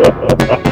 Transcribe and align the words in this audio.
Ha! 0.00 0.58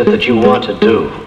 It 0.00 0.06
that 0.06 0.26
you 0.26 0.34
want 0.34 0.64
to 0.64 0.72
do? 0.78 1.19